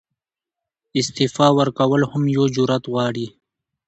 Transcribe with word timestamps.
استعفاء 0.99 1.51
ورکول 1.59 2.01
هم 2.11 2.23
یو 2.35 2.43
جرئت 2.55 2.83
غواړي. 2.91 3.27